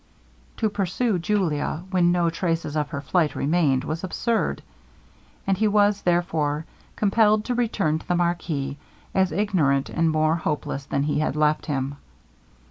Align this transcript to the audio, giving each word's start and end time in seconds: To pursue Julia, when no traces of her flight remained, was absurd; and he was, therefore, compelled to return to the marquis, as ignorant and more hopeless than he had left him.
To 0.57 0.67
pursue 0.67 1.19
Julia, 1.19 1.83
when 1.91 2.11
no 2.11 2.31
traces 2.31 2.75
of 2.75 2.89
her 2.89 3.01
flight 3.01 3.35
remained, 3.35 3.83
was 3.83 4.03
absurd; 4.03 4.63
and 5.45 5.55
he 5.59 5.67
was, 5.67 6.01
therefore, 6.01 6.65
compelled 6.95 7.45
to 7.45 7.53
return 7.53 7.99
to 7.99 8.07
the 8.07 8.15
marquis, 8.15 8.77
as 9.13 9.31
ignorant 9.31 9.91
and 9.91 10.09
more 10.09 10.37
hopeless 10.37 10.85
than 10.85 11.03
he 11.03 11.19
had 11.19 11.35
left 11.35 11.67
him. 11.67 11.97